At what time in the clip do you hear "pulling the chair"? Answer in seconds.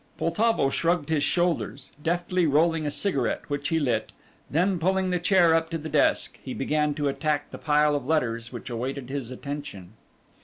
4.79-5.53